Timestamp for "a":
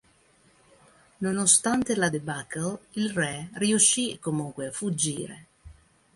4.65-4.71